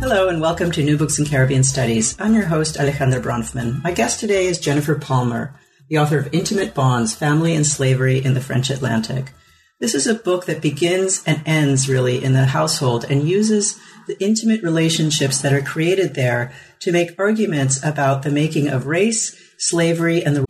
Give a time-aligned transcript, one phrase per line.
[0.00, 2.16] Hello and welcome to New Books in Caribbean Studies.
[2.18, 3.84] I'm your host, Alejandra Bronfman.
[3.84, 5.54] My guest today is Jennifer Palmer,
[5.90, 9.30] the author of Intimate Bonds, Family and Slavery in the French Atlantic.
[9.78, 14.18] This is a book that begins and ends really in the household and uses the
[14.24, 20.24] intimate relationships that are created there to make arguments about the making of race, slavery,
[20.24, 20.46] and the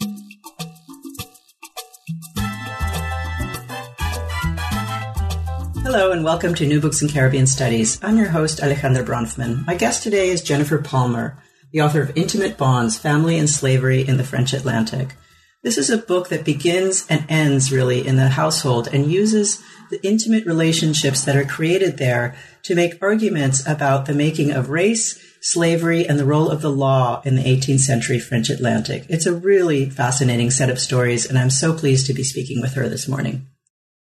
[5.92, 7.98] Hello and welcome to New Books in Caribbean Studies.
[8.00, 9.66] I'm your host, Alejandra Bronfman.
[9.66, 11.36] My guest today is Jennifer Palmer,
[11.72, 15.16] the author of Intimate Bonds, Family and Slavery in the French Atlantic.
[15.64, 20.00] This is a book that begins and ends really in the household and uses the
[20.06, 26.06] intimate relationships that are created there to make arguments about the making of race, slavery,
[26.06, 29.06] and the role of the law in the 18th century French Atlantic.
[29.08, 32.74] It's a really fascinating set of stories, and I'm so pleased to be speaking with
[32.74, 33.48] her this morning.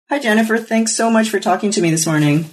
[0.09, 0.57] Hi, Jennifer.
[0.57, 2.45] Thanks so much for talking to me this morning.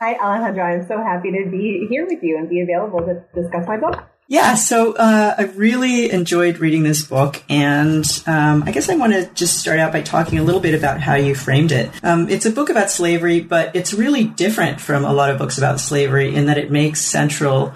[0.00, 0.64] Hi, Alejandra.
[0.64, 4.02] I'm so happy to be here with you and be available to discuss my book.
[4.26, 9.12] Yeah, so uh, I really enjoyed reading this book, and um, I guess I want
[9.12, 11.88] to just start out by talking a little bit about how you framed it.
[12.02, 15.56] Um, it's a book about slavery, but it's really different from a lot of books
[15.56, 17.74] about slavery in that it makes central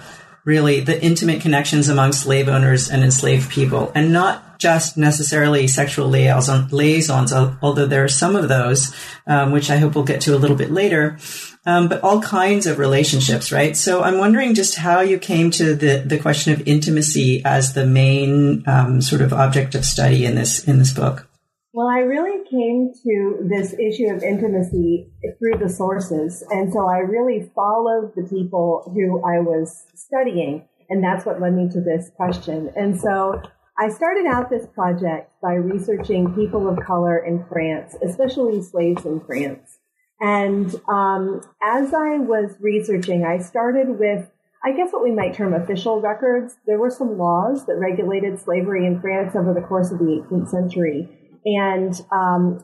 [0.49, 6.09] really the intimate connections among slave owners and enslaved people, and not just necessarily sexual
[6.09, 8.93] liaisons, although there are some of those,
[9.27, 11.19] um, which I hope we'll get to a little bit later,
[11.67, 13.77] um, but all kinds of relationships, right?
[13.77, 17.85] So I'm wondering just how you came to the, the question of intimacy as the
[17.85, 21.28] main um, sort of object of study in this in this book.
[21.71, 26.43] Well, I really came to this issue of intimacy through the sources.
[26.49, 30.67] And so I really followed the people who I was studying.
[30.89, 32.71] And that's what led me to this question.
[32.75, 33.39] And so
[33.77, 39.19] I started out this project by researching people of color in France, especially slaves in
[39.21, 39.77] France.
[40.19, 44.27] And um, as I was researching, I started with,
[44.65, 46.57] I guess, what we might term official records.
[46.65, 50.49] There were some laws that regulated slavery in France over the course of the 18th
[50.49, 51.07] century.
[51.45, 52.63] And um,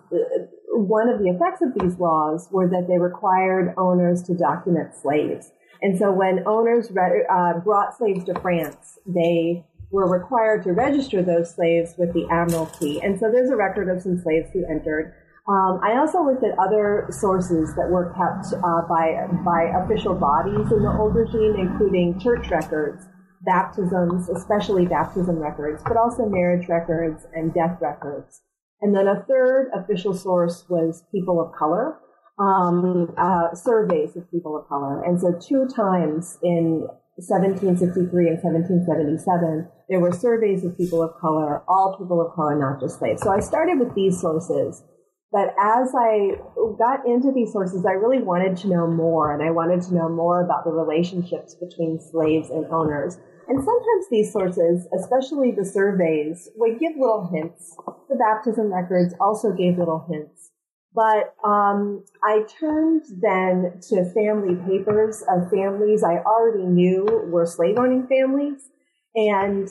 [0.72, 5.52] one of the effects of these laws were that they required owners to document slaves.
[5.82, 11.22] And so when owners re- uh, brought slaves to France, they were required to register
[11.22, 13.00] those slaves with the Admiralty.
[13.02, 15.14] And so there's a record of some slaves who entered.
[15.48, 20.72] Um, I also looked at other sources that were kept uh, by by official bodies
[20.72, 23.06] in the old regime, including church records,
[23.46, 28.42] baptisms, especially baptism records, but also marriage records and death records.
[28.82, 31.98] And then a third official source was people of color,
[32.40, 35.04] um, uh, surveys of people of color.
[35.04, 41.64] And so two times in 1763 and 1777, there were surveys of people of color,
[41.68, 43.22] all people of color, not just slaves.
[43.22, 44.84] So I started with these sources.
[45.32, 46.40] But as I
[46.78, 50.08] got into these sources, I really wanted to know more, and I wanted to know
[50.08, 53.18] more about the relationships between slaves and owners.
[53.48, 57.76] And sometimes these sources, especially the surveys, would give little hints.
[58.10, 60.52] The baptism records also gave little hints.
[60.96, 67.78] But um, I turned then to family papers of families I already knew were slave
[67.78, 68.70] owning families.
[69.14, 69.70] And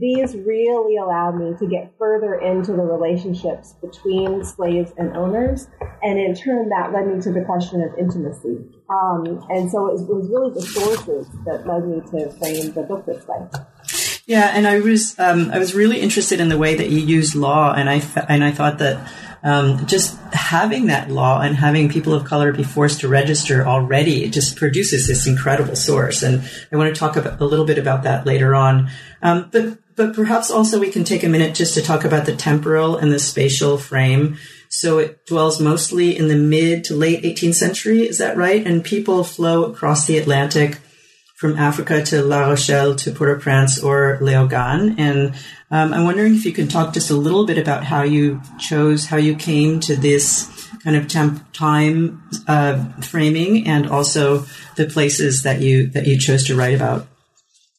[0.00, 5.68] these really allowed me to get further into the relationships between slaves and owners.
[6.04, 8.58] And in turn, that led me to the question of intimacy.
[8.90, 13.06] Um, and so it was, really the sources that led me to frame the book
[13.06, 13.48] this way.
[14.26, 17.34] Yeah, and I was um, I was really interested in the way that you use
[17.34, 19.10] law, and I and I thought that
[19.42, 24.24] um, just having that law and having people of color be forced to register already
[24.24, 26.22] it just produces this incredible source.
[26.22, 26.42] And
[26.72, 28.90] I want to talk about, a little bit about that later on.
[29.22, 32.34] Um, but but perhaps also we can take a minute just to talk about the
[32.34, 34.38] temporal and the spatial frame.
[34.76, 38.08] So it dwells mostly in the mid to late 18th century.
[38.08, 38.66] Is that right?
[38.66, 40.80] And people flow across the Atlantic
[41.36, 44.98] from Africa to La Rochelle to Port-au-Prince or Léogâne.
[44.98, 45.34] And
[45.70, 49.06] um, I'm wondering if you can talk just a little bit about how you chose,
[49.06, 54.44] how you came to this kind of temp- time uh, framing, and also
[54.74, 57.06] the places that you that you chose to write about.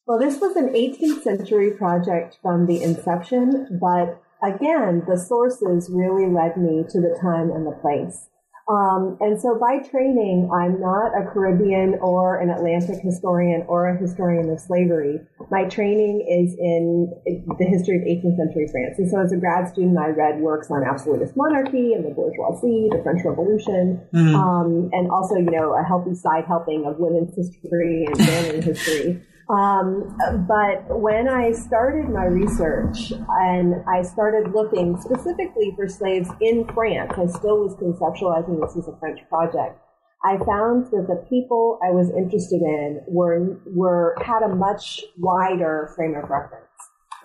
[0.08, 6.32] Well, this was an 18th century project from the inception, but again, the sources really
[6.32, 8.30] led me to the time and the place.
[8.68, 13.98] Um, and so by training, I'm not a Caribbean or an Atlantic historian or a
[13.98, 15.20] historian of slavery.
[15.52, 17.14] My training is in
[17.60, 18.98] the history of 18th century France.
[18.98, 22.90] And so as a grad student, I read works on absolutist monarchy and the bourgeoisie,
[22.90, 24.36] the French Revolution, mm-hmm.
[24.36, 29.22] um, and also, you know, a healthy side helping of women's history and family history.
[29.48, 36.66] Um, but when I started my research and I started looking specifically for slaves in
[36.74, 39.80] France, I still was conceptualizing this as a French project.
[40.24, 45.92] I found that the people I was interested in were were had a much wider
[45.96, 46.66] frame of reference,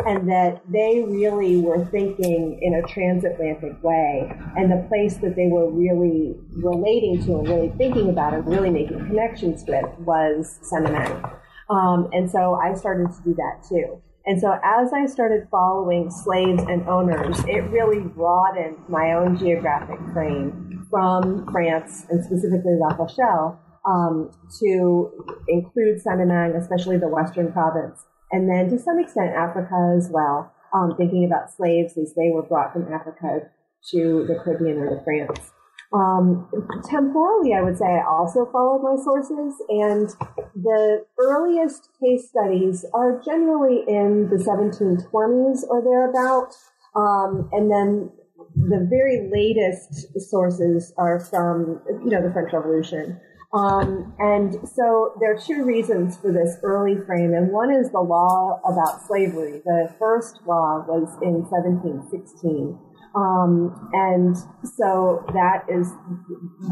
[0.07, 4.31] and that they really were thinking in a transatlantic way.
[4.57, 8.69] And the place that they were really relating to and really thinking about and really
[8.69, 11.25] making connections with was Saint-Domingue.
[11.71, 14.03] Um, and so I started to do that too.
[14.27, 19.99] And so as I started following slaves and owners, it really broadened my own geographic
[20.13, 23.59] frame from France and specifically La Rochelle
[23.89, 24.31] um,
[24.61, 25.11] to
[25.49, 30.95] include Saint-Domingue, especially the Western province, and then to some extent Africa as well, um,
[30.97, 33.49] thinking about slaves as they were brought from Africa
[33.91, 35.53] to the Caribbean or to France.
[35.93, 36.49] Um,
[36.89, 40.09] temporally, I would say I also followed my sources, and
[40.55, 46.55] the earliest case studies are generally in the 1720s or thereabout,
[46.95, 48.13] um, and then
[48.55, 53.21] the very latest sources are from you know the French Revolution.
[53.53, 57.99] Um, and so there are two reasons for this early frame, and one is the
[57.99, 59.61] law about slavery.
[59.65, 62.79] The first law was in 1716
[63.15, 65.93] um, and so that is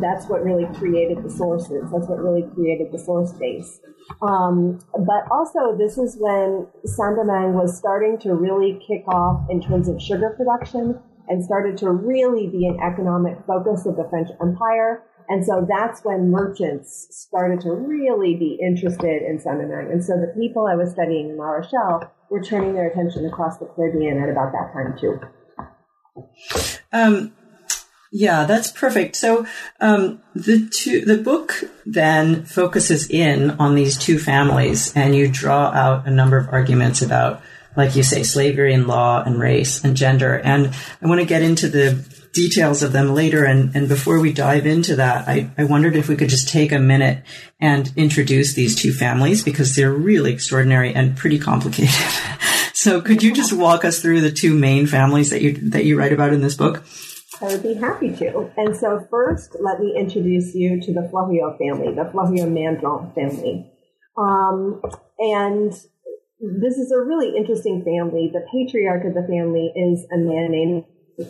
[0.01, 1.91] that's what really created the sources.
[1.93, 3.81] That's what really created the source base.
[4.23, 9.89] Um, but also, this is when Saint-Domingue was starting to really kick off in terms
[9.89, 15.03] of sugar production and started to really be an economic focus of the French Empire.
[15.29, 19.91] And so that's when merchants started to really be interested in Saint-Domingue.
[19.93, 23.59] And so the people I was studying in La Rochelle were turning their attention across
[23.59, 25.21] the Caribbean at about that time too.
[26.93, 27.33] Um,
[28.11, 29.17] yeah, that's perfect.
[29.17, 29.47] So
[29.81, 35.67] um, the two, the book then focuses in on these two families, and you draw
[35.69, 37.43] out a number of arguments about,
[37.77, 40.39] like you say, slavery and law and race and gender.
[40.39, 43.45] And I want to get into the details of them later.
[43.45, 46.73] And, and before we dive into that, I, I wondered if we could just take
[46.73, 47.25] a minute
[47.61, 51.95] and introduce these two families because they're really extraordinary and pretty complicated.
[52.89, 55.99] So could you just walk us through the two main families that you that you
[55.99, 56.83] write about in this book?
[57.39, 58.51] I would be happy to.
[58.57, 63.71] And so first, let me introduce you to the Fleuriot family, the Fleuriot-Mandron family.
[64.17, 64.81] Um,
[65.19, 65.71] and
[66.41, 68.33] this is a really interesting family.
[68.33, 70.85] The patriarch of the family is a man named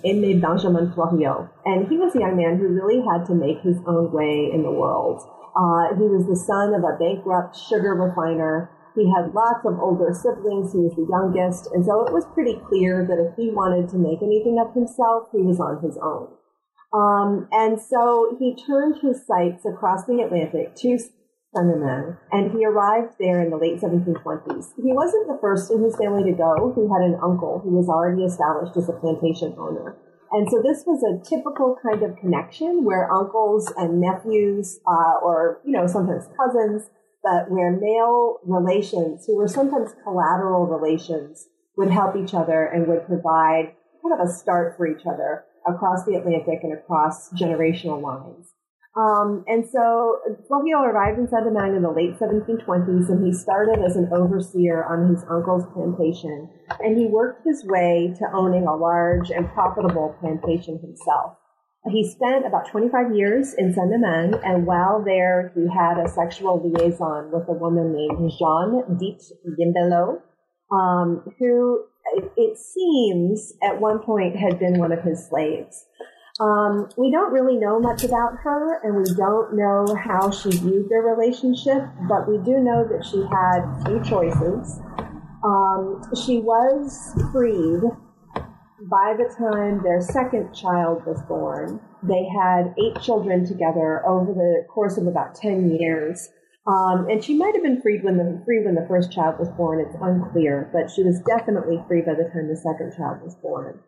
[0.06, 1.50] Aimé Benjamin Fleuriot.
[1.64, 4.62] And he was a young man who really had to make his own way in
[4.62, 5.26] the world.
[5.58, 10.10] Uh, he was the son of a bankrupt sugar refiner he had lots of older
[10.10, 10.74] siblings.
[10.74, 11.70] He was the youngest.
[11.70, 15.30] And so it was pretty clear that if he wanted to make anything of himself,
[15.30, 16.34] he was on his own.
[16.90, 20.98] Um, and so he turned his sights across the Atlantic to
[21.54, 24.72] Saint-Domingue, and he arrived there in the late 1720s.
[24.76, 26.72] He wasn't the first in his family to go.
[26.74, 29.96] He had an uncle who was already established as a plantation owner.
[30.30, 35.60] And so this was a typical kind of connection where uncles and nephews, uh, or,
[35.64, 36.90] you know, sometimes cousins,
[37.22, 41.46] but where male relations, who were sometimes collateral relations,
[41.76, 46.04] would help each other and would provide kind of a start for each other across
[46.04, 48.52] the Atlantic and across generational lines.
[48.96, 50.18] Um, and so
[50.50, 55.14] Fleuriot arrived in Saint-Domingue in the late 1720s, and he started as an overseer on
[55.14, 56.48] his uncle's plantation,
[56.80, 61.36] and he worked his way to owning a large and profitable plantation himself.
[61.86, 67.30] He spent about 25 years in Saint-Domingue, and while there, he had a sexual liaison
[67.32, 69.22] with a woman named Jeanne Dite
[69.58, 70.20] Gimbelot,
[70.72, 71.84] um, who
[72.36, 75.86] it seems at one point had been one of his slaves.
[76.40, 80.88] Um, we don't really know much about her, and we don't know how she viewed
[80.88, 84.80] their relationship, but we do know that she had few choices.
[85.44, 87.82] Um, she was freed
[88.90, 94.64] by the time their second child was born, they had eight children together over the
[94.72, 96.28] course of about 10 years.
[96.66, 99.48] Um, and she might have been freed when the free when the first child was
[99.56, 99.80] born.
[99.80, 103.80] It's unclear, but she was definitely free by the time the second child was born.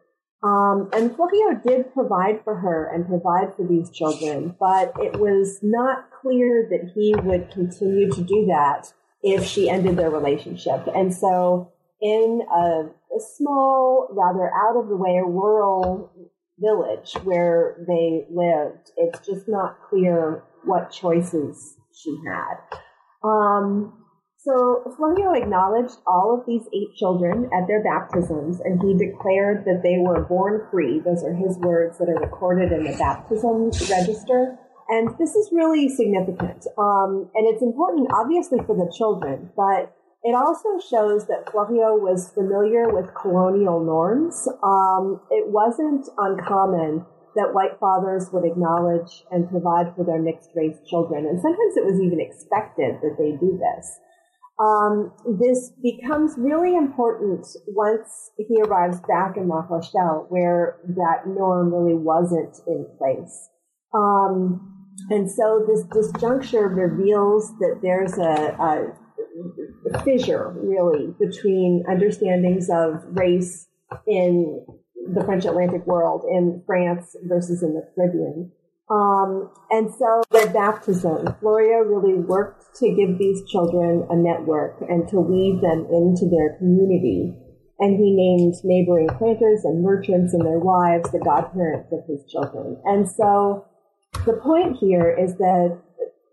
[0.42, 5.58] Um, and Fleuriot did provide for her and provide for these children, but it was
[5.62, 8.90] not clear that he would continue to do that
[9.22, 10.88] if she ended their relationship.
[10.94, 16.12] And so, in a a small, rather out of the way rural
[16.58, 18.90] village where they lived.
[18.96, 22.78] It's just not clear what choices she had.
[23.24, 23.94] Um,
[24.38, 29.82] so Fleuriot acknowledged all of these eight children at their baptisms, and he declared that
[29.82, 31.00] they were born free.
[31.00, 34.56] Those are his words that are recorded in the baptism register.
[34.88, 36.66] And this is really significant.
[36.78, 42.30] Um, and it's important, obviously, for the children, but it also shows that Fleuriot was
[42.30, 44.46] familiar with colonial norms.
[44.62, 50.76] Um, it wasn't uncommon that white fathers would acknowledge and provide for their mixed race
[50.88, 51.24] children.
[51.26, 53.98] And sometimes it was even expected that they do this.
[54.60, 61.72] Um, this becomes really important once he arrives back in La Rochelle, where that norm
[61.72, 63.48] really wasn't in place.
[63.94, 68.92] Um, and so this disjuncture reveals that there's a, a
[70.04, 73.66] fissure, really, between understandings of race
[74.06, 74.64] in
[75.12, 78.52] the French Atlantic world, in France versus in the Caribbean.
[78.90, 85.08] Um, and so their baptism, Fleuriot really worked to give these children a network and
[85.08, 87.32] to weave them into their community.
[87.78, 92.76] And he named neighboring planters and merchants and their wives the godparents of his children.
[92.84, 93.64] And so
[94.26, 95.78] the point here is that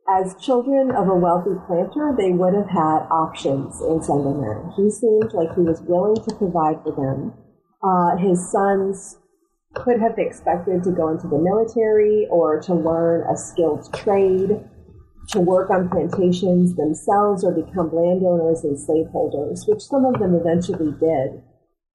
[0.09, 4.71] as children of a wealthy planter, they would have had options in Saint-Domingue.
[4.77, 7.33] He seemed like he was willing to provide for them.
[7.83, 9.17] Uh, his sons
[9.75, 14.63] could have expected to go into the military or to learn a skilled trade,
[15.29, 20.93] to work on plantations themselves or become landowners and slaveholders, which some of them eventually
[20.99, 21.43] did.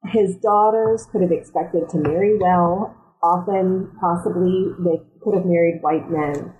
[0.04, 2.95] His daughters could have expected to marry well.
[3.23, 6.52] Often, possibly, they could have married white men.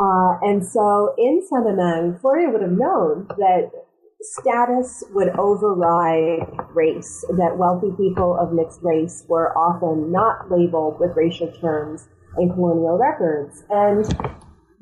[0.00, 3.70] Uh, and so in Saint-Domingue, Fleuriot would have known that
[4.22, 6.40] status would override
[6.74, 12.48] race, that wealthy people of mixed race were often not labeled with racial terms in
[12.48, 13.62] colonial records.
[13.68, 14.06] And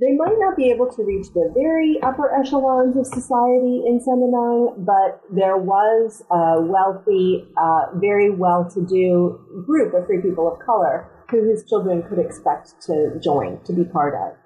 [0.01, 4.87] they might not be able to reach the very upper echelons of society in Saint-Domingue,
[4.87, 11.51] but there was a wealthy, uh, very well-to-do group of free people of color who
[11.51, 14.37] his children could expect to join, to be part of.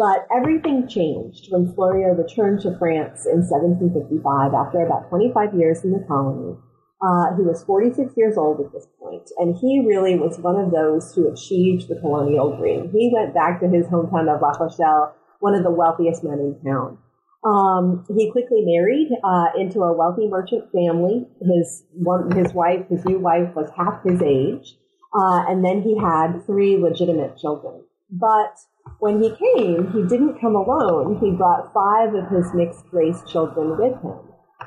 [0.00, 5.92] But everything changed when Fleuriot returned to France in 1755 after about 25 years in
[5.92, 6.56] the colony.
[7.04, 10.70] Uh, he was 46 years old at this point, and he really was one of
[10.70, 12.88] those who achieved the colonial dream.
[12.90, 16.56] He went back to his hometown of La Rochelle, one of the wealthiest men in
[16.64, 16.96] town.
[17.44, 21.28] Um, he quickly married uh, into a wealthy merchant family.
[21.42, 24.78] His one, his wife, his new wife, was half his age,
[25.12, 27.82] uh, and then he had three legitimate children.
[28.10, 28.56] But
[28.98, 31.18] when he came, he didn't come alone.
[31.20, 34.18] He brought five of his mixed race children with him.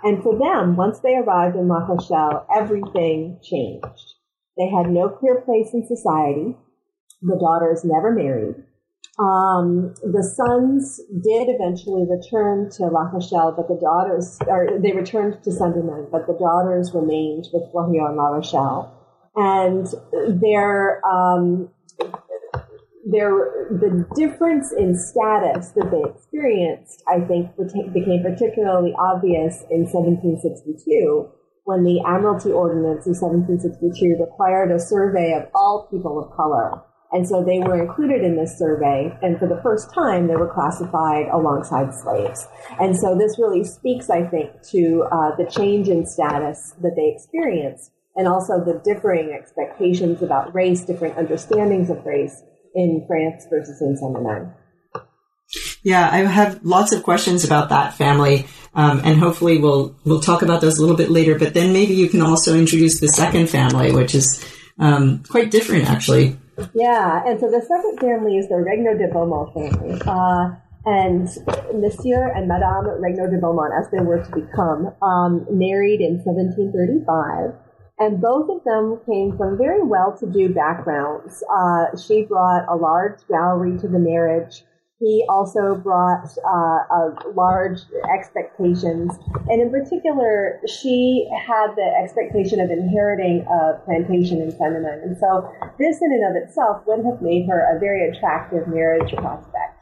[0.04, 4.16] And for them, once they arrived in La Rochelle, everything changed.
[4.58, 6.58] They had no clear place in society.
[7.22, 8.56] The daughters never married.
[9.20, 15.44] Um, the sons did eventually return to La Rochelle, but the daughters, or they returned
[15.44, 18.92] to Saint-Domingue, but the daughters remained with Fleuriot and La Rochelle.
[19.36, 19.88] And
[20.42, 21.70] their, um,
[23.06, 27.56] the difference in status that they experienced, I think,
[27.94, 31.30] became particularly obvious in 1762
[31.66, 36.82] when the Admiralty Ordinance of 1762 required a survey of all people of color.
[37.12, 40.52] And so they were included in this survey, and for the first time, they were
[40.52, 42.48] classified alongside slaves.
[42.82, 47.14] And so this really speaks, I think, to uh, the change in status that they
[47.16, 52.42] experienced, and also the differing expectations about race, different understandings of race
[52.76, 54.54] in France versus in Saint-Domingue.
[55.84, 60.42] Yeah, I have lots of questions about that family, um, and hopefully we'll we'll talk
[60.42, 61.38] about those a little bit later.
[61.38, 64.44] But then maybe you can also introduce the second family, which is
[64.80, 66.40] um, quite different, actually.
[66.74, 70.02] Yeah, and so the second family is the Regnault de Beaumont family.
[70.06, 71.30] Uh, and
[71.74, 77.56] Monsieur and Madame Regnault de Beaumont, as they were to become, um, married in 1735.
[78.00, 81.44] And both of them came from very well-to-do backgrounds.
[81.50, 84.64] Uh, she brought a large dowry to the marriage.
[85.00, 87.80] He also brought uh, large
[88.16, 89.12] expectations,
[89.50, 95.02] and in particular, she had the expectation of inheriting a plantation in Saint-Domingue.
[95.04, 99.12] And so, this in and of itself would have made her a very attractive marriage
[99.14, 99.73] prospect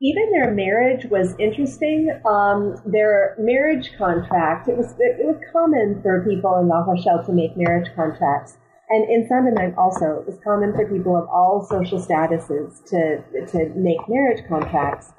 [0.00, 2.10] even their marriage was interesting.
[2.24, 7.24] Um, their marriage contract, it was, it, it, was common for people in La Rochelle
[7.26, 8.58] to make marriage contracts.
[8.90, 13.20] And in Saint-Domingue also, it was common for people of all social statuses to,
[13.52, 15.12] to make marriage contracts.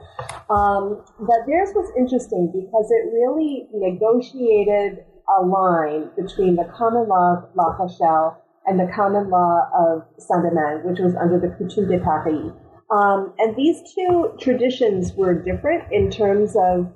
[0.49, 5.05] Um, but theirs was interesting because it really negotiated
[5.37, 10.87] a line between the common law of La Rochelle and the common law of Saint-Domingue,
[10.89, 12.51] which was under the Coutume de Paris.
[12.91, 16.91] Um, and these two traditions were different in terms of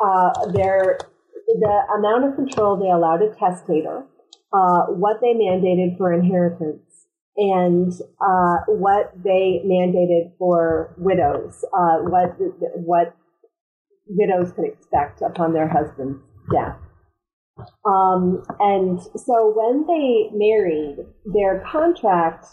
[0.00, 0.98] uh, their
[1.46, 4.04] the amount of control they allowed a testator,
[4.52, 12.34] uh, what they mandated for inheritance, and uh, what they mandated for widows, uh, what
[12.74, 13.14] what
[14.08, 16.18] widows could expect upon their husband's
[16.52, 16.78] death.
[17.84, 22.46] Um, and so when they married, their contract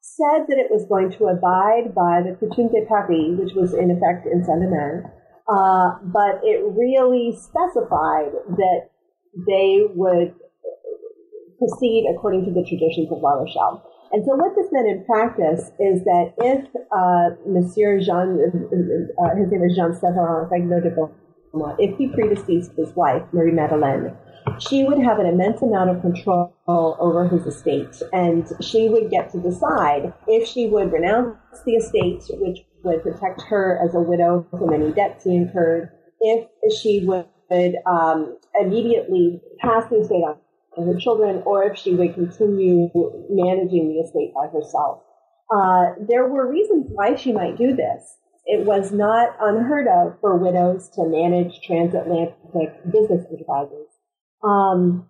[0.00, 3.90] said that it was going to abide by the Coutume de Paris, which was in
[3.90, 5.04] effect in Saint-Domingue,
[5.48, 8.90] uh, but it really specified that
[9.46, 10.34] they would
[11.58, 13.84] proceed according to the traditions of La Rochelle.
[14.12, 19.52] And so what this meant in practice is that if uh, Monsieur Jean, uh, his
[19.52, 21.14] name is Jean Severin Regnault
[21.78, 24.16] if he predeceased his wife, Marie Madeleine,
[24.60, 29.30] she would have an immense amount of control over his estate, and she would get
[29.32, 34.46] to decide if she would renounce the estate, which would protect her as a widow
[34.50, 35.90] from any debts he incurred,
[36.20, 40.36] if she would um, immediately pass the estate on
[40.76, 42.88] to her children, or if she would continue
[43.28, 45.02] managing the estate by herself.
[45.52, 48.16] Uh, there were reasons why she might do this.
[48.46, 52.34] It was not unheard of for widows to manage transatlantic
[52.90, 53.89] business enterprises.
[54.42, 55.08] Um,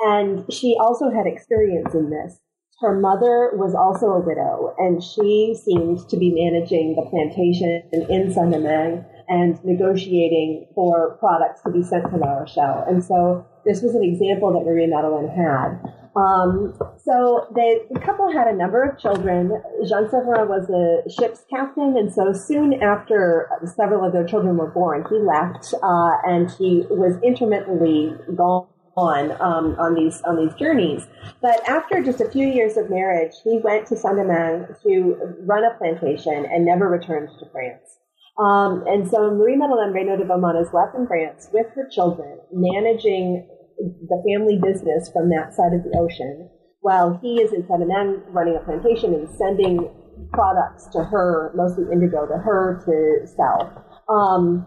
[0.00, 2.40] and she also had experience in this.
[2.80, 8.32] Her mother was also a widow, and she seemed to be managing the plantation in
[8.32, 12.84] Saint-Domingue and negotiating for products to be sent to La Rochelle.
[12.88, 15.80] And so this was an example that Marie Madeleine had.
[16.14, 19.50] Um, so they, the couple had a number of children.
[19.86, 24.70] Jean Severin was a ship's captain, and so soon after several of their children were
[24.70, 30.54] born, he left, uh, and he was intermittently gone on um, on these on these
[30.54, 31.06] journeys.
[31.40, 35.74] But after just a few years of marriage, he went to Saint-Domingue to run a
[35.78, 38.01] plantation and never returned to France.
[38.38, 42.38] Um, and so Marie Madeleine Regnault de Beaumont is left in France with her children,
[42.50, 43.46] managing
[43.78, 46.48] the family business from that side of the ocean,
[46.80, 49.90] while he is in Saint-Domingue running a plantation and sending
[50.32, 53.84] products to her, mostly indigo, to her to sell.
[54.08, 54.66] Um,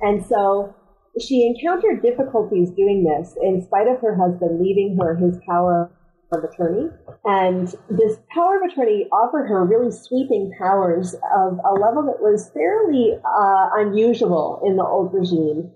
[0.00, 0.74] and so
[1.20, 5.90] she encountered difficulties doing this in spite of her husband leaving her his power
[6.32, 6.90] of attorney.
[7.24, 12.50] And this power of attorney offered her really sweeping powers of a level that was
[12.52, 15.70] fairly uh, unusual in the old regime,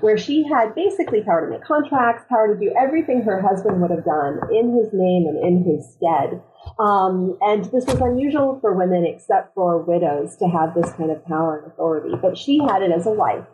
[0.00, 3.90] where she had basically power to make contracts, power to do everything her husband would
[3.90, 6.40] have done in his name and in his stead.
[6.78, 11.24] Um, and this was unusual for women, except for widows, to have this kind of
[11.26, 12.14] power and authority.
[12.20, 13.44] But she had it as a wife.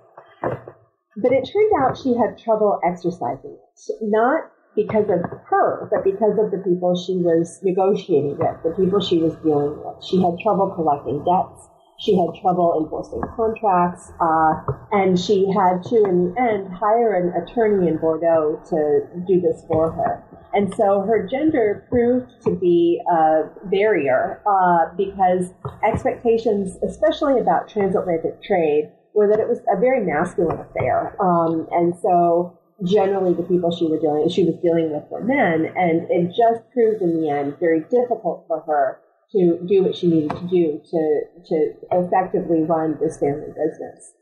[0.40, 3.94] But it turned out she had trouble exercising it.
[4.00, 9.00] Not because of her, but because of the people she was negotiating with, the people
[9.00, 10.04] she was dealing with.
[10.04, 11.68] She had trouble collecting debts.
[11.98, 14.54] She had trouble enforcing contracts, uh,
[14.90, 19.62] and she had to, in the end, hire an attorney in Bordeaux to do this
[19.68, 20.24] for her.
[20.54, 25.52] And so her gender proved to be a barrier uh, because
[25.84, 31.14] expectations, especially about transatlantic trade, were that it was a very masculine affair.
[31.20, 35.72] Um, and so generally the people she was dealing she was dealing with were men,
[35.76, 39.00] and it just proved in the end very difficult for her
[39.32, 41.00] to do what she needed to do to
[41.44, 41.56] to
[41.92, 44.12] effectively run this family business.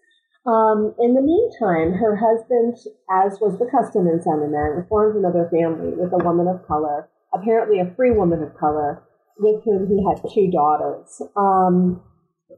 [0.47, 2.79] Um, in the meantime, her husband,
[3.11, 7.81] as was the custom in Saint-Domingue, formed another family with a woman of color, apparently
[7.81, 9.03] a free woman of color,
[9.39, 11.21] with whom he had two daughters.
[11.37, 12.01] Um,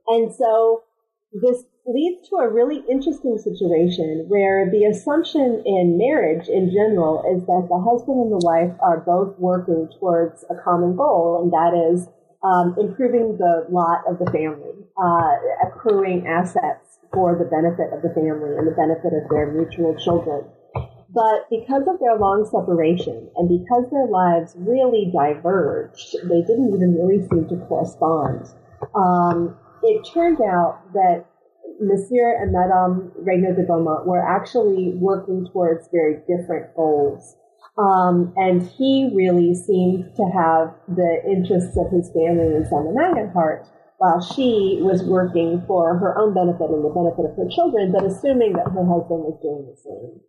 [0.06, 0.82] and so
[1.32, 7.46] this leads to a really interesting situation where the assumption in marriage in general is
[7.46, 11.72] that the husband and the wife are both working towards a common goal, and that
[11.72, 12.08] is
[12.42, 15.34] um, improving the lot of the family, uh,
[15.66, 20.44] accruing assets for the benefit of the family and the benefit of their mutual children.
[21.12, 26.94] But because of their long separation and because their lives really diverged, they didn't even
[26.94, 28.46] really seem to correspond.
[28.94, 31.24] Um, it turned out that
[31.80, 37.36] Monsieur and Madame Regnault de Beaumont were actually working towards very different goals.
[37.78, 43.32] Um, and he really seemed to have the interests of his family and Saint-Domingue at
[43.32, 43.66] heart,
[43.96, 48.04] while she was working for her own benefit and the benefit of her children, but
[48.04, 50.20] assuming that her husband was doing the same.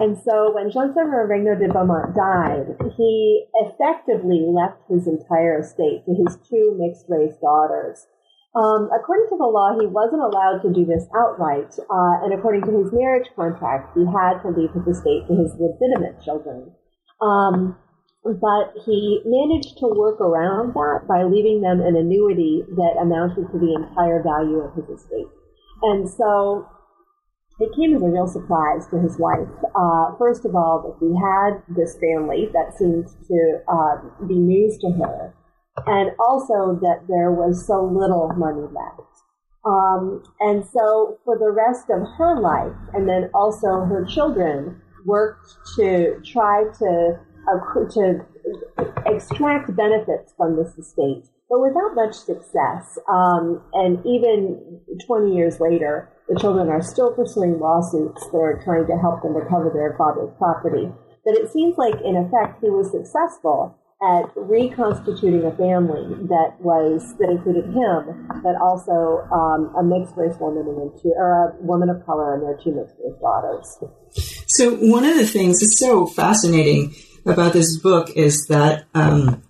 [0.00, 6.12] And so when Jean-Severin Regnault de Beaumont died, he effectively left his entire estate to
[6.12, 8.06] his two mixed race daughters.
[8.50, 12.66] Um, according to the law, he wasn't allowed to do this outright, uh, and according
[12.66, 16.74] to his marriage contract, he had to leave his estate to his legitimate children.
[17.22, 17.78] Um,
[18.24, 23.58] but he managed to work around that by leaving them an annuity that amounted to
[23.58, 25.30] the entire value of his estate.
[25.82, 26.68] And so
[27.60, 29.48] it came as a real surprise to his wife.
[29.76, 34.76] Uh, first of all, that he had this family that seemed to uh, be news
[34.78, 35.34] to her,
[35.86, 39.10] and also that there was so little money left.
[39.64, 45.56] Um, and so for the rest of her life, and then also her children, worked
[45.76, 48.20] to try to uh, to
[49.06, 52.98] extract benefits from this estate, but without much success.
[53.08, 58.86] Um, and even 20 years later, the children are still pursuing lawsuits that are trying
[58.86, 60.92] to help them recover their father's property.
[61.24, 67.14] But it seems like, in effect, he was successful at reconstituting a family that was
[67.18, 71.90] that included him, but also um, a mixed race woman and two, or a woman
[71.90, 73.78] of color and their two mixed race daughters.
[74.48, 76.94] So one of the things that's so fascinating
[77.26, 79.42] about this book is that um,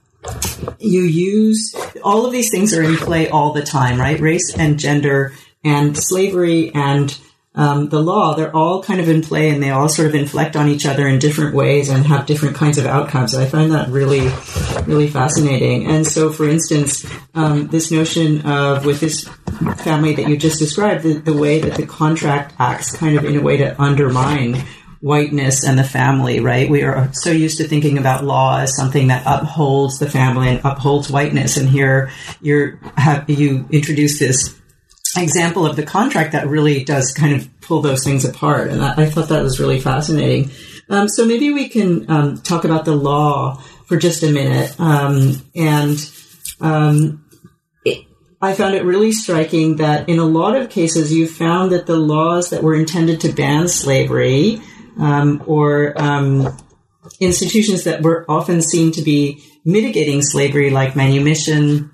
[0.78, 4.18] you use all of these things are in play all the time, right?
[4.18, 5.32] Race and gender
[5.62, 7.16] and slavery and
[7.52, 10.54] um, the law, they're all kind of in play and they all sort of inflect
[10.54, 13.34] on each other in different ways and have different kinds of outcomes.
[13.34, 14.28] I find that really,
[14.86, 15.86] really fascinating.
[15.86, 19.28] And so, for instance, um, this notion of with this
[19.78, 23.36] family that you just described, the, the way that the contract acts kind of in
[23.36, 24.64] a way to undermine
[25.00, 26.70] whiteness and the family, right?
[26.70, 30.60] We are so used to thinking about law as something that upholds the family and
[30.62, 31.56] upholds whiteness.
[31.56, 32.10] And here
[32.40, 34.59] you're, have, you introduce this
[35.16, 38.68] example of the contract that really does kind of pull those things apart.
[38.68, 40.50] And I, I thought that was really fascinating.
[40.88, 44.78] Um, so maybe we can um, talk about the law for just a minute.
[44.78, 45.98] Um, and
[46.60, 47.24] um,
[47.84, 48.04] it,
[48.40, 51.96] I found it really striking that in a lot of cases, you found that the
[51.96, 54.60] laws that were intended to ban slavery
[54.98, 56.56] um, or um,
[57.20, 61.90] institutions that were often seen to be mitigating slavery, like manumission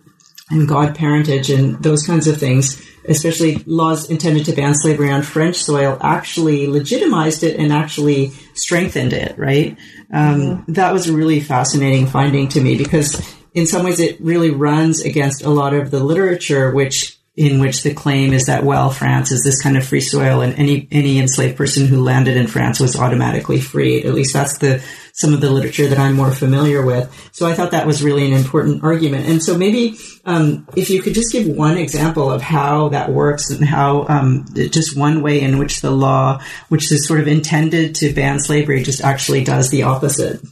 [0.51, 5.57] and godparentage and those kinds of things, especially laws intended to ban slavery on French
[5.57, 9.77] soil, actually legitimized it and actually strengthened it, right?
[10.13, 10.73] Um, mm-hmm.
[10.73, 13.21] That was a really fascinating finding to me because
[13.55, 17.83] in some ways it really runs against a lot of the literature which in which
[17.83, 21.19] the claim is that well France is this kind of free soil and any any
[21.19, 24.83] enslaved person who landed in France was automatically freed at least that's the
[25.17, 27.11] some of the literature that I'm more familiar with.
[27.33, 29.27] So I thought that was really an important argument.
[29.27, 29.97] And so maybe
[30.27, 34.45] um, if you could just give one example of how that works and how um,
[34.55, 38.83] just one way in which the law which is sort of intended to ban slavery
[38.83, 40.43] just actually does the opposite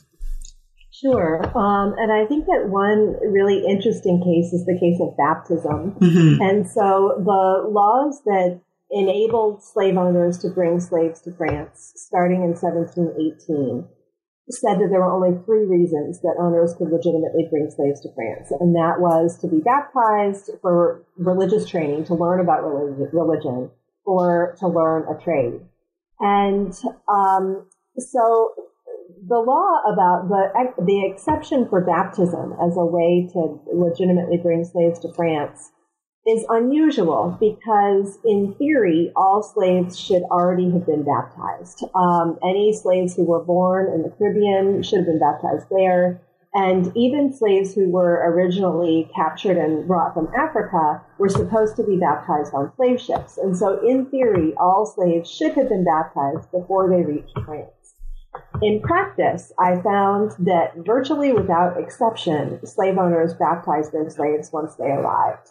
[1.04, 1.44] Sure.
[1.56, 5.92] Um, and I think that one really interesting case is the case of baptism.
[6.00, 6.40] Mm-hmm.
[6.40, 12.56] And so the laws that enabled slave owners to bring slaves to France starting in
[12.56, 13.86] 1718
[14.48, 18.52] said that there were only three reasons that owners could legitimately bring slaves to France.
[18.60, 23.70] And that was to be baptized for religious training, to learn about religion,
[24.04, 25.60] or to learn a trade.
[26.20, 26.72] And
[27.08, 27.66] um,
[27.98, 28.54] so
[29.26, 34.98] the law about the the exception for baptism as a way to legitimately bring slaves
[35.00, 35.70] to France
[36.26, 41.84] is unusual because, in theory, all slaves should already have been baptized.
[41.94, 46.22] Um, any slaves who were born in the Caribbean should have been baptized there.
[46.54, 51.98] And even slaves who were originally captured and brought from Africa were supposed to be
[51.98, 53.36] baptized on slave ships.
[53.38, 57.73] And so, in theory, all slaves should have been baptized before they reached France.
[58.62, 64.86] In practice, I found that virtually without exception, slave owners baptized their slaves once they
[64.86, 65.50] arrived.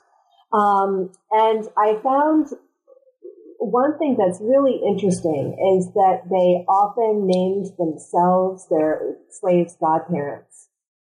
[0.54, 2.48] Um, and I found
[3.60, 10.70] one thing that's really interesting is that they often named themselves their slaves' godparents.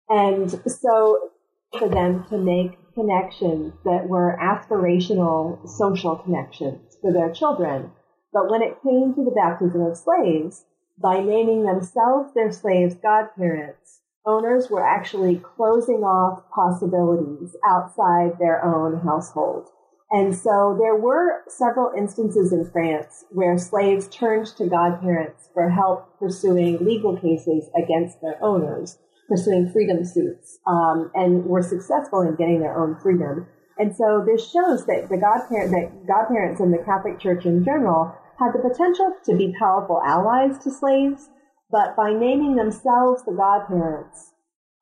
[0.08, 1.30] And so
[1.78, 7.92] for them to make connections that were aspirational social connections for their children.
[8.32, 10.64] But when it came to the baptism of slaves,
[11.02, 19.00] by naming themselves their slaves godparents, owners were actually closing off possibilities outside their own
[19.00, 19.68] household.
[20.10, 26.18] And so there were several instances in France where slaves turned to godparents for help
[26.18, 32.58] pursuing legal cases against their owners, pursuing freedom suits, um, and were successful in getting
[32.60, 33.46] their own freedom.
[33.78, 38.12] And so this shows that the godparent, that godparents in the Catholic Church in general
[38.40, 41.28] had the potential to be powerful allies to slaves,
[41.70, 44.32] but by naming themselves the godparents,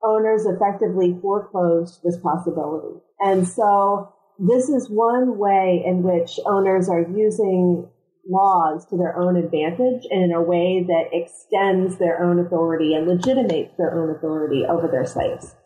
[0.03, 3.01] owners effectively foreclosed this possibility.
[3.21, 7.89] And so this is one way in which owners are using
[8.29, 13.09] laws to their own advantage and in a way that extends their own authority and
[13.09, 15.57] legitimates their own authority over their slaves.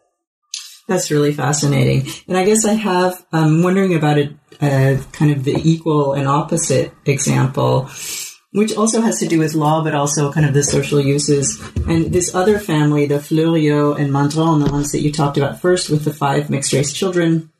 [0.88, 2.08] That's really fascinating.
[2.28, 6.26] And I guess I have, I'm wondering about a, a kind of the equal and
[6.26, 7.88] opposite example
[8.52, 11.58] which also has to do with law, but also kind of the social uses.
[11.88, 15.88] And this other family, the Fleuriot and Mandron, the ones that you talked about first
[15.88, 17.50] with the five mixed race children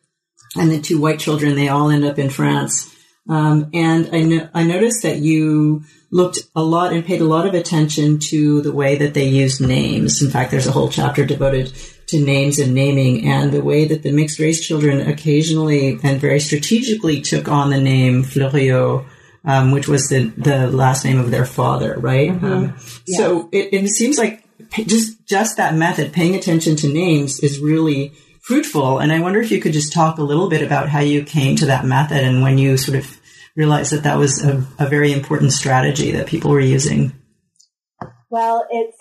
[0.54, 2.94] and the two white children, they all end up in France.
[3.28, 7.46] Um, and I, no- I noticed that you looked a lot and paid a lot
[7.46, 10.20] of attention to the way that they used names.
[10.20, 11.72] In fact, there's a whole chapter devoted
[12.12, 16.40] to names and naming and the way that the mixed race children occasionally and very
[16.40, 19.04] strategically took on the name Fleuriot
[19.44, 22.30] um, which was the, the last name of their father, right?
[22.30, 22.44] Mm-hmm.
[22.44, 23.18] Um, yeah.
[23.18, 28.12] So it, it seems like just just that method, paying attention to names, is really
[28.42, 28.98] fruitful.
[28.98, 31.56] And I wonder if you could just talk a little bit about how you came
[31.56, 33.20] to that method and when you sort of
[33.54, 37.12] realized that that was a, a very important strategy that people were using.
[38.30, 38.96] Well, it's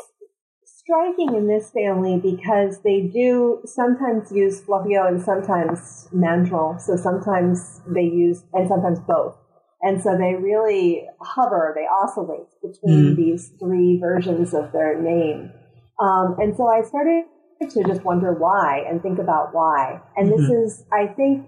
[0.92, 6.82] striking in this family because they do sometimes use Fleuriot and sometimes Mandron.
[6.82, 9.38] So sometimes they use, and sometimes both.
[9.82, 13.16] And so they really hover, they oscillate between mm.
[13.16, 15.52] these three versions of their name.
[16.00, 17.24] Um, and so I started
[17.62, 20.02] to just wonder why and think about why.
[20.18, 20.42] And mm-hmm.
[20.42, 21.48] this is, I think,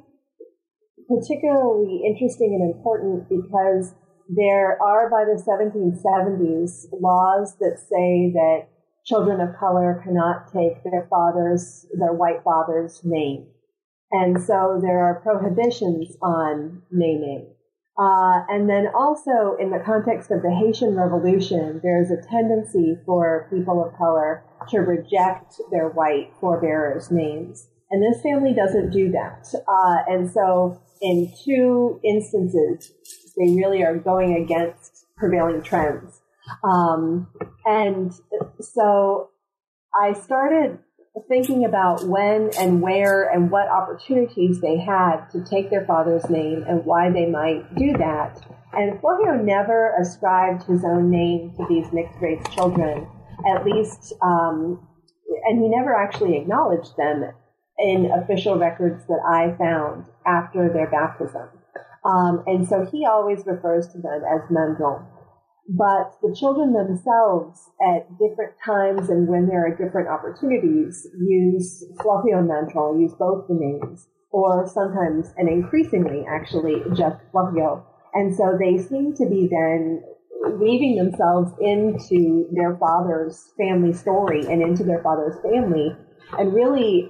[1.09, 3.93] particularly interesting and important because
[4.29, 8.67] there are by the 1770s laws that say that
[9.05, 13.47] children of color cannot take their father's, their white father's name.
[14.11, 17.53] And so there are prohibitions on naming.
[17.97, 23.47] Uh, and then also in the context of the Haitian Revolution, there's a tendency for
[23.51, 27.67] people of color to reject their white forebearers' names.
[27.91, 29.53] And this family doesn't do that.
[29.67, 32.91] Uh, and so in two instances,
[33.37, 36.22] they really are going against prevailing trends.
[36.63, 37.27] Um,
[37.65, 38.13] and
[38.59, 39.29] so
[39.99, 40.79] I started
[41.27, 46.63] thinking about when and where and what opportunities they had to take their father's name
[46.67, 48.41] and why they might do that.
[48.73, 53.07] And Fleuriot never ascribed his own name to these mixed race children,
[53.55, 54.87] at least, um,
[55.45, 57.31] and he never actually acknowledged them
[57.77, 61.49] in official records that I found after their baptism.
[62.03, 65.05] Um, and so he always refers to them as Mandron.
[65.67, 72.49] But the children themselves at different times and when there are different opportunities use and
[72.49, 77.81] Mandron, use both the names, or sometimes and increasingly actually just Fleuriot.
[78.13, 80.03] And so they seem to be then
[80.59, 85.95] weaving themselves into their father's family story and into their father's family
[86.37, 87.09] and really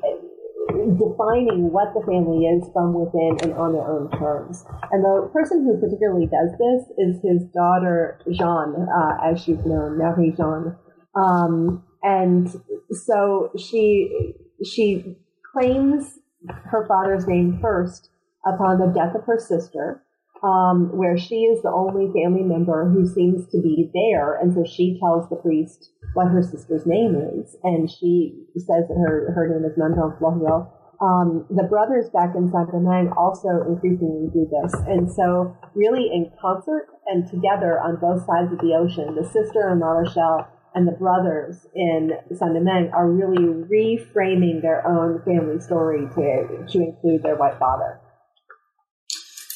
[0.97, 4.65] defining what the family is from within and on their own terms.
[4.91, 9.97] And the person who particularly does this is his daughter Jean, uh, as she's known,
[9.97, 10.75] Marie Jean.
[11.15, 12.49] Um, and
[12.91, 15.15] so she she
[15.53, 16.19] claims
[16.65, 18.09] her father's name first
[18.45, 20.03] upon the death of her sister,
[20.43, 24.63] um, where she is the only family member who seems to be there, and so
[24.63, 29.47] she tells the priest what her sister's name is, and she says that her her
[29.47, 30.67] name is Mandron Fleuriot.
[31.01, 36.87] Um, the brothers back in Saint-Domingue also increasingly do this, and so really in concert
[37.07, 40.91] and together on both sides of the ocean, the sister in La Rochelle and the
[40.91, 47.57] brothers in Saint-Domingue are really reframing their own family story to to include their white
[47.59, 47.99] father.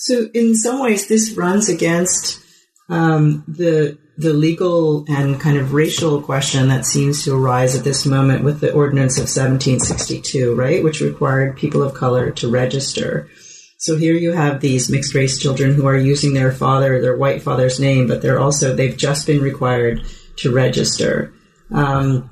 [0.07, 2.39] So in some ways, this runs against
[2.87, 8.05] um, the the legal and kind of racial question that seems to arise at this
[8.05, 13.29] moment with the Ordinance of 1762, right, which required people of color to register.
[13.77, 17.43] So here you have these mixed race children who are using their father, their white
[17.43, 20.03] father's name, but they're also they've just been required
[20.37, 21.33] to register.
[21.69, 22.31] Um,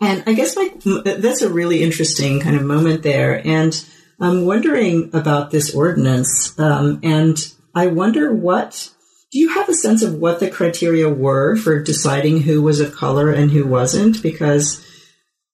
[0.00, 3.46] and I guess that's a really interesting kind of moment there.
[3.46, 3.72] And
[4.20, 7.36] I'm wondering about this ordinance, um, and
[7.74, 8.90] I wonder what.
[9.32, 12.94] Do you have a sense of what the criteria were for deciding who was of
[12.94, 14.22] color and who wasn't?
[14.22, 14.80] Because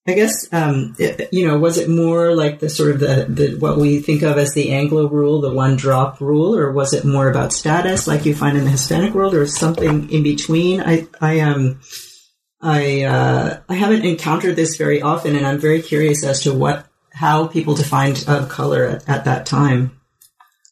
[0.06, 3.56] I guess um, it, you know, was it more like the sort of the, the
[3.56, 7.04] what we think of as the Anglo rule, the one drop rule, or was it
[7.04, 10.82] more about status, like you find in the Hispanic world, or something in between?
[10.82, 11.80] I I um
[12.60, 16.86] I uh, I haven't encountered this very often, and I'm very curious as to what
[17.12, 20.00] how people defined of color at, at that time?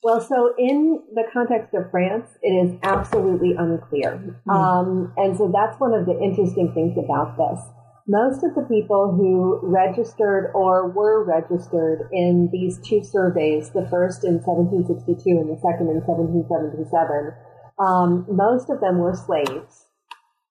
[0.03, 4.38] Well, so in the context of France, it is absolutely unclear.
[4.46, 4.53] Mm.
[4.53, 7.61] Um, and so that's one of the interesting things about this.
[8.07, 14.24] Most of the people who registered or were registered in these two surveys, the first
[14.24, 17.35] in 1762 and the second in 1777,
[17.79, 19.87] Um, most of them were slaves.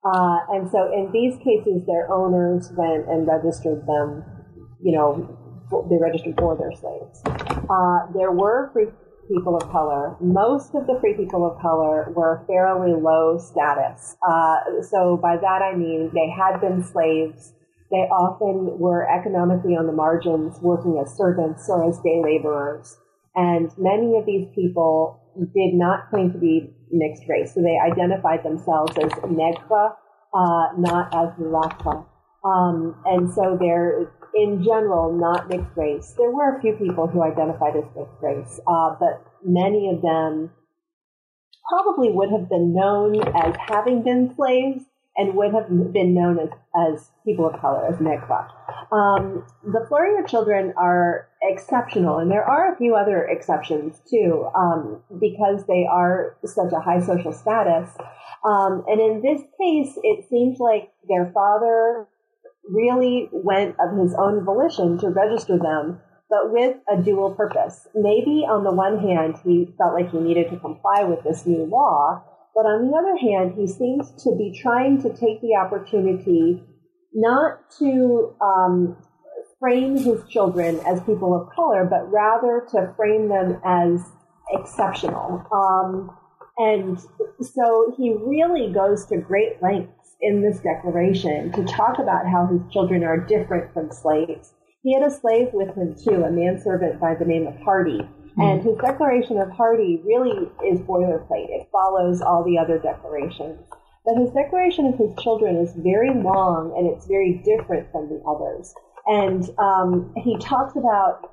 [0.06, 4.24] Uh, and so in these cases, their owners went and registered them,
[4.80, 5.47] you know,
[5.90, 7.22] they registered for their slaves.
[7.70, 8.88] Uh, there were free
[9.28, 10.16] people of color.
[10.22, 14.16] Most of the free people of color were fairly low status.
[14.28, 17.54] Uh, so by that I mean they had been slaves.
[17.92, 22.98] They often were economically on the margins, working as servants or as day laborers.
[23.36, 25.22] And many of these people
[25.54, 27.54] did not claim to be mixed race.
[27.54, 29.96] So they identified themselves as negra,
[30.34, 32.06] uh, not as Mulata.
[32.44, 36.14] Um, and so they're, in general, not mixed race.
[36.18, 40.52] There were a few people who identified as mixed race, uh, but many of them
[41.70, 44.84] probably would have been known as having been slaves
[45.18, 48.48] and would have been known as, as people of color, as Negre.
[48.92, 55.02] Um, the Fleuriot children are exceptional, and there are a few other exceptions too, um,
[55.20, 57.90] because they are such a high social status.
[58.46, 62.08] Um, and in this case, it seems like their father
[62.70, 66.00] really went of his own volition to register them,
[66.30, 67.88] but with a dual purpose.
[67.96, 71.66] Maybe on the one hand, he felt like he needed to comply with this new
[71.66, 76.64] law, but on the other hand, he seems to be trying to take the opportunity
[77.14, 78.98] not to um,
[79.60, 84.02] frame his children as people of color, but rather to frame them as
[84.52, 85.46] exceptional.
[85.52, 86.16] Um,
[86.58, 87.00] and
[87.42, 92.62] so he really goes to great lengths in this declaration to talk about how his
[92.72, 94.54] children are different from slaves.
[94.84, 98.08] He had a slave with him too, a manservant by the name of Hardy.
[98.40, 101.50] And his declaration of Hardy really is boilerplate.
[101.50, 103.60] It follows all the other declarations.
[104.06, 108.22] But his declaration of his children is very long and it's very different from the
[108.28, 108.74] others.
[109.08, 111.32] And um, he talks about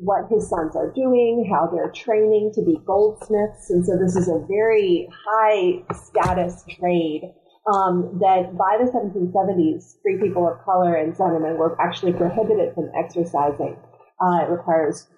[0.00, 3.70] what his sons are doing, how they're training to be goldsmiths.
[3.70, 7.32] And so this is a very high status trade
[7.70, 12.90] um, that by the 1770s, free people of color in Saint-Domingue were actually prohibited from
[12.96, 13.76] exercising.
[14.20, 15.08] Uh, it requires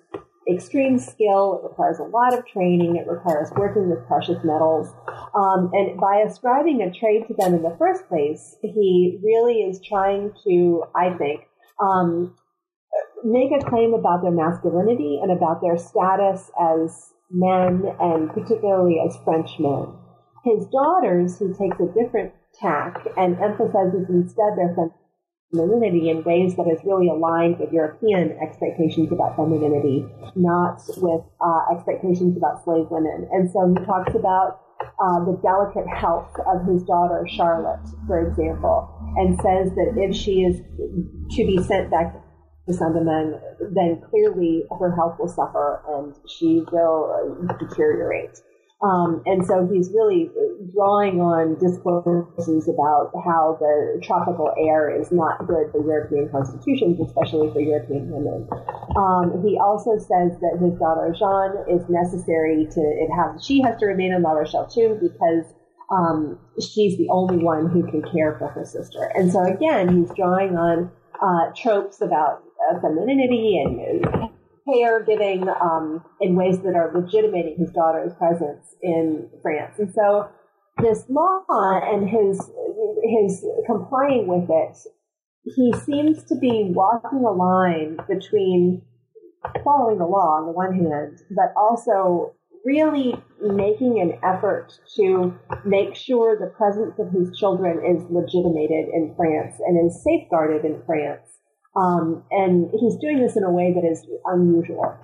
[0.51, 1.61] extreme skill.
[1.61, 2.97] It requires a lot of training.
[2.97, 4.93] It requires working with precious metals.
[5.35, 9.81] Um, and by ascribing a trade to them in the first place, he really is
[9.81, 11.43] trying to, I think,
[11.83, 12.35] um,
[13.25, 19.17] make a claim about their masculinity and about their status as men and particularly as
[19.25, 19.95] Frenchmen.
[20.45, 24.77] His daughters, he takes a different tack and emphasizes instead their
[25.53, 30.05] femininity in ways that is really aligned with European expectations about femininity,
[30.37, 33.27] not with uh, expectations about slave women.
[33.33, 34.61] And so he talks about
[35.01, 40.43] uh, the delicate health of his daughter Charlotte, for example, and says that if she
[40.43, 40.61] is
[41.37, 42.13] to be sent back
[42.67, 43.41] to Saint-Domingue,
[43.73, 48.41] then clearly her health will suffer and she will deteriorate.
[48.85, 50.29] Um, and so he's really
[50.75, 57.49] drawing on discourses about how the tropical air is not good for European constitutions, especially
[57.53, 58.47] for European women.
[58.97, 63.81] Um, he also says that his daughter Jeanne is necessary to it has she has
[63.81, 65.49] to remain in La Rochelle too because
[65.91, 69.11] um, she's the only one who can care for her sister.
[69.15, 70.91] And so again, he's drawing on
[71.25, 74.31] uh, tropes about uh, femininity and
[74.69, 79.79] caregiving um, in ways that are legitimating his daughter's presence in France.
[79.79, 80.29] And so
[80.83, 82.39] this law and his
[83.05, 84.77] his complying with it,
[85.45, 88.83] he seems to be walking a line between
[89.63, 95.35] following the law on the one hand, but also really making an effort to
[95.67, 100.83] make sure the presence of his children is legitimated in France and is safeguarded in
[100.87, 101.24] France.
[101.77, 104.97] Um, and he's doing this in a way that is unusual.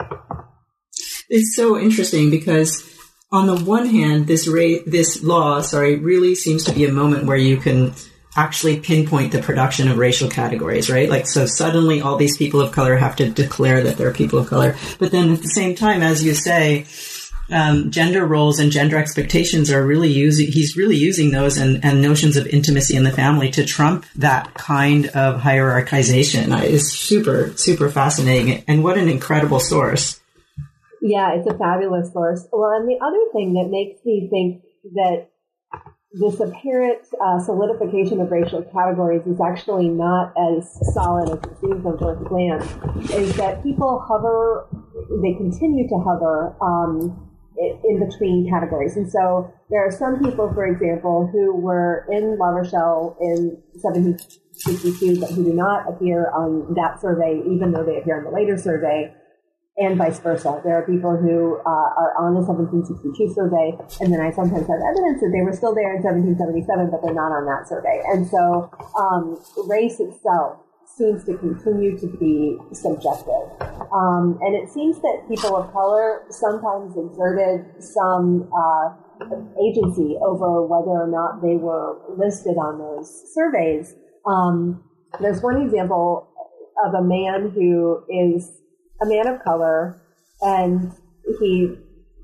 [1.29, 2.87] It's so interesting because
[3.33, 7.27] on the one hand, this ra- this law, sorry, really seems to be a moment
[7.27, 7.95] where you can
[8.37, 11.09] actually pinpoint the production of racial categories, right?
[11.09, 14.49] Like, so suddenly all these people of color have to declare that they're people of
[14.49, 14.77] color.
[14.99, 16.87] But then at the same time, as you say,
[17.51, 22.03] um, gender roles and gender expectations are really using, he's really using those and, and
[22.03, 27.91] notions of intimacy in the family to trump that kind of hierarchization is super, super
[27.91, 28.65] fascinating.
[28.67, 30.21] And what an incredible source.
[31.03, 32.47] Yeah, it's a fabulous source.
[32.53, 34.63] Well, and the other thing that makes me think
[34.95, 35.29] that
[36.13, 41.87] this apparent uh, solidification of racial categories is actually not as solid as it seems
[41.87, 42.65] on first glance
[43.13, 44.67] is that people hover,
[45.23, 48.97] they continue to hover um, in between categories.
[48.97, 55.21] And so there are some people, for example, who were in La Rochelle in 1762,
[55.21, 58.57] but who do not appear on that survey, even though they appear on the later
[58.57, 59.13] survey.
[59.79, 60.61] and vice versa.
[60.63, 63.73] There are people who uh, are on the 1762 survey,
[64.05, 67.17] and then I sometimes have evidence that they were still there in 1777, but they're
[67.17, 68.03] not on that survey.
[68.13, 69.41] And so um,
[69.71, 70.61] race itself
[71.01, 73.49] seems to continue to be subjective.
[73.93, 78.93] Um, and it seems that people of color sometimes exerted some uh,
[79.65, 83.95] agency over whether or not they were listed on those surveys.
[84.27, 84.85] Um,
[85.21, 86.29] there's one example
[86.85, 88.53] of a man who is
[89.01, 90.03] a man of color,
[90.43, 90.93] and
[91.41, 91.77] he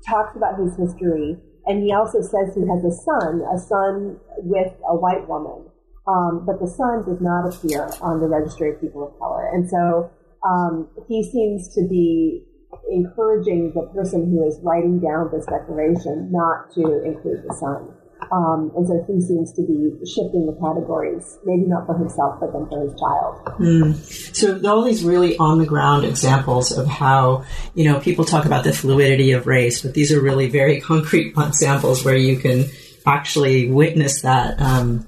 [0.07, 4.71] talks about his history, and he also says he has a son, a son with
[4.87, 5.65] a white woman.
[6.07, 9.49] Um, but the son does not appear on the registry of people of color.
[9.51, 10.09] And so
[10.47, 12.45] um, he seems to be
[12.89, 17.93] encouraging the person who is writing down this declaration not to include the son.
[18.31, 22.51] Um, and so he seems to be shifting the categories, maybe not for himself, but
[22.51, 23.45] then for his child.
[23.59, 24.35] Mm.
[24.35, 28.63] So all these really on the ground examples of how, you know, people talk about
[28.63, 32.65] the fluidity of race, but these are really very concrete examples where you can
[33.05, 35.06] actually witness that um,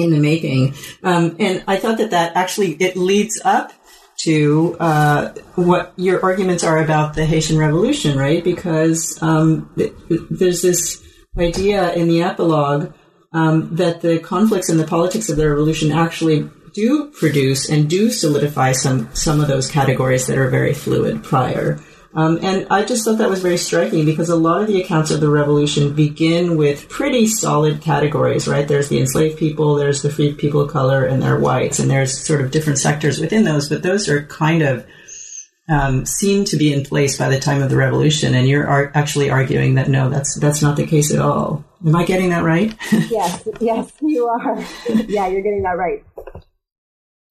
[0.00, 0.74] in the making.
[1.02, 3.72] Um, and I thought that that actually, it leads up
[4.18, 8.42] to uh, what your arguments are about the Haitian Revolution, right?
[8.42, 9.70] Because um,
[10.30, 11.04] there's this
[11.38, 12.92] idea in the epilogue
[13.32, 18.10] um, that the conflicts and the politics of the revolution actually do produce and do
[18.10, 21.80] solidify some some of those categories that are very fluid prior.
[22.18, 25.12] Um, and I just thought that was very striking because a lot of the accounts
[25.12, 28.66] of the revolution begin with pretty solid categories, right?
[28.66, 32.18] There's the enslaved people, there's the free people of color, and they're whites, and there's
[32.26, 34.84] sort of different sectors within those, but those are kind of
[35.68, 38.90] um, seemed to be in place by the time of the revolution, and you're ar-
[38.96, 41.64] actually arguing that no, that's that's not the case at all.
[41.86, 42.74] Am I getting that right?
[42.90, 44.64] yes, yes, you are.
[45.06, 46.04] yeah, you're getting that right.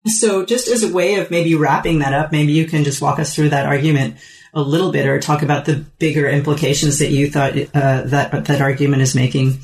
[0.05, 3.19] So, just as a way of maybe wrapping that up, maybe you can just walk
[3.19, 4.15] us through that argument
[4.57, 8.59] a little bit, or talk about the bigger implications that you thought uh, that that
[8.59, 9.59] argument is making.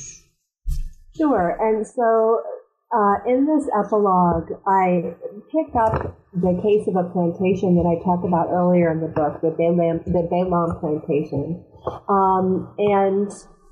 [1.18, 1.58] Sure.
[1.60, 2.42] And so,
[2.96, 5.16] uh, in this epilogue, I
[5.52, 9.42] pick up the case of a plantation that I talked about earlier in the book,
[9.42, 11.66] the Baylam, the Baylam plantation.
[12.08, 13.32] Um, and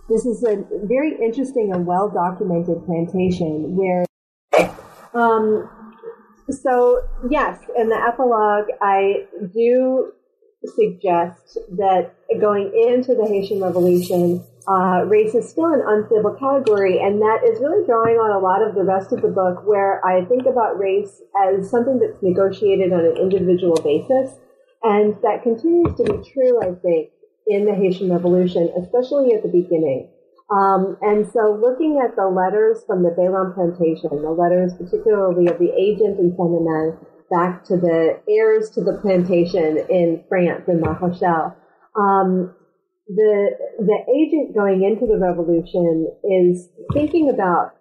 [0.10, 4.06] this is a very interesting and well documented plantation where,
[5.14, 5.70] um,
[6.50, 10.14] so yes, in the epilogue, I do
[10.68, 17.20] suggest that going into the Haitian Revolution, uh, race is still an unstable category, and
[17.22, 20.24] that is really drawing on a lot of the rest of the book, where I
[20.26, 24.38] think about race as something that's negotiated on an individual basis,
[24.84, 27.10] and that continues to be true, I think,
[27.48, 30.10] in the Haitian Revolution, especially at the beginning.
[30.52, 35.58] Um, and so, looking at the letters from the Baylam plantation, the letters particularly of
[35.58, 36.54] the agent in Saint
[37.32, 41.56] back to the heirs to the plantation in France in La Rochelle.
[41.96, 42.54] Um,
[43.08, 47.72] the the agent going into the revolution is thinking about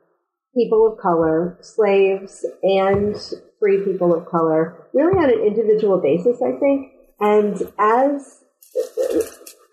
[0.55, 3.17] people of color, slaves, and
[3.59, 6.93] free people of color, really on an individual basis, I think.
[7.21, 8.43] And as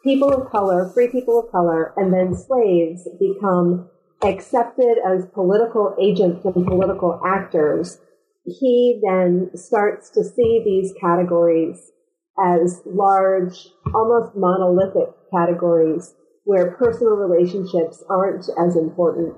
[0.03, 3.89] people of color, free people of color, and then slaves become
[4.21, 7.99] accepted as political agents and political actors,
[8.47, 11.91] he then starts to see these categories
[12.39, 19.35] as large, almost monolithic categories where personal relationships aren't as important.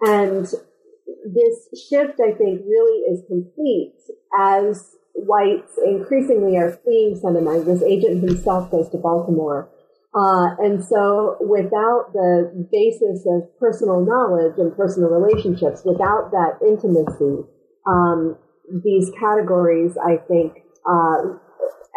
[0.00, 3.94] And this shift, I think, really is complete
[4.38, 7.66] as whites increasingly are fleeing Saint-Domingue.
[7.66, 9.68] This agent himself goes to Baltimore.
[10.14, 17.44] Uh, and so without the basis of personal knowledge and personal relationships, without that intimacy,
[17.86, 18.38] um,
[18.82, 21.38] these categories, I think, uh,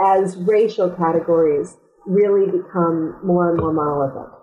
[0.06, 4.34] as racial categories, really become more and more monolithic.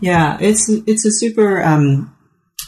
[0.00, 2.16] Yeah, it's it's a super um,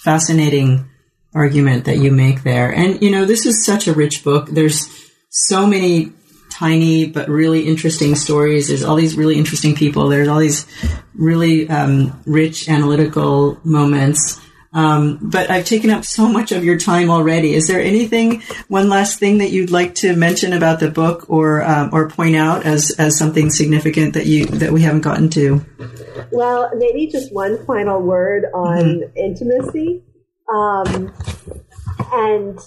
[0.02, 0.88] fascinating
[1.34, 4.48] argument that you make there, and you know this is such a rich book.
[4.48, 4.88] There's
[5.30, 6.12] so many
[6.50, 8.68] tiny but really interesting stories.
[8.68, 10.08] There's all these really interesting people.
[10.08, 10.66] There's all these
[11.14, 14.40] really um, rich analytical moments.
[14.72, 17.54] Um, but I've taken up so much of your time already.
[17.54, 21.62] Is there anything, one last thing that you'd like to mention about the book, or
[21.64, 25.64] um, or point out as as something significant that you that we haven't gotten to?
[26.30, 29.16] Well, maybe just one final word on mm-hmm.
[29.16, 30.02] intimacy,
[30.52, 31.14] um,
[32.12, 32.58] and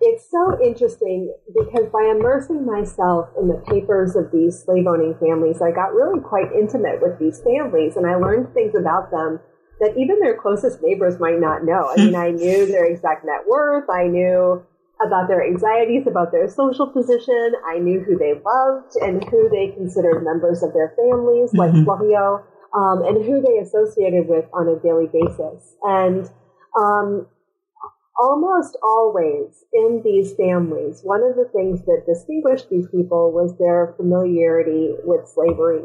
[0.00, 5.60] it's so interesting because by immersing myself in the papers of these slave owning families,
[5.60, 9.40] I got really quite intimate with these families, and I learned things about them
[9.84, 11.92] that even their closest neighbors might not know.
[11.92, 13.84] I mean, I knew their exact net worth.
[13.90, 14.64] I knew
[15.04, 17.52] about their anxieties, about their social position.
[17.68, 21.84] I knew who they loved and who they considered members of their families, like mm-hmm.
[21.84, 25.76] Fleuriot, um, and who they associated with on a daily basis.
[25.82, 26.30] And
[26.78, 27.26] um,
[28.18, 33.94] almost always in these families, one of the things that distinguished these people was their
[33.96, 35.84] familiarity with slavery.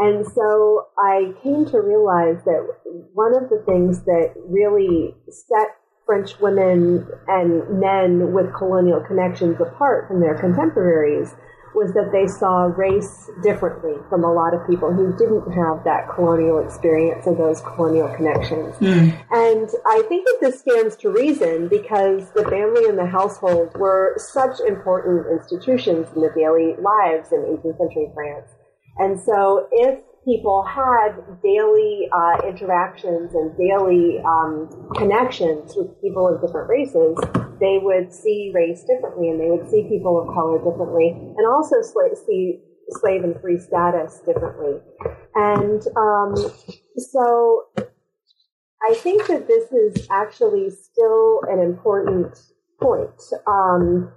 [0.00, 2.66] And so I came to realize that
[3.12, 5.76] one of the things that really set
[6.06, 11.34] French women and men with colonial connections apart from their contemporaries
[11.74, 16.08] was that they saw race differently from a lot of people who didn't have that
[16.08, 18.74] colonial experience or those colonial connections.
[18.76, 19.14] Mm.
[19.30, 24.16] And I think that this stands to reason because the family and the household were
[24.18, 28.50] such important institutions in the daily lives in 18th century France.
[28.98, 31.12] And so if people had
[31.42, 37.18] daily uh, interactions and daily um, connections with people of different races,
[37.60, 41.76] they would see race differently and they would see people of color differently and also
[42.26, 42.60] see
[42.90, 44.80] slave and free status differently.
[45.34, 46.34] And um,
[46.96, 47.66] so
[48.82, 52.38] I think that this is actually still an important
[52.80, 53.20] point.
[53.46, 54.12] Um,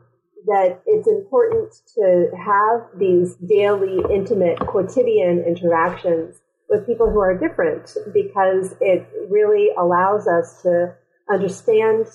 [0.48, 6.36] that it's important to have these daily, intimate, quotidian interactions
[6.70, 10.94] with people who are different because it really allows us to
[11.32, 12.08] understand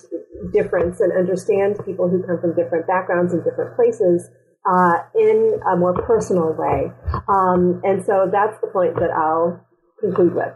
[0.53, 4.29] difference and understand people who come from different backgrounds and different places
[4.69, 6.91] uh, in a more personal way.
[7.27, 9.65] Um, and so that's the point that I'll
[9.99, 10.53] conclude with.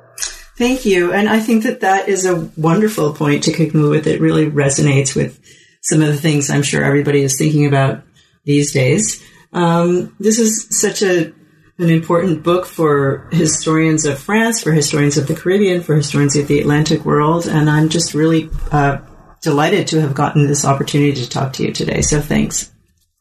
[0.55, 1.11] Thank you.
[1.11, 4.07] And I think that that is a wonderful point to conclude with.
[4.07, 5.39] It really resonates with
[5.83, 8.03] some of the things I'm sure everybody is thinking about
[8.45, 9.23] these days.
[9.51, 11.33] Um, this is such a
[11.79, 16.47] an important book for historians of France, for historians of the Caribbean, for historians of
[16.47, 18.99] the Atlantic world, and I'm just really uh,
[19.41, 22.01] delighted to have gotten this opportunity to talk to you today.
[22.01, 22.71] So thanks.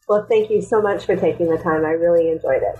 [0.07, 1.83] Well, thank you so much for taking the time.
[1.83, 2.79] I really enjoyed it.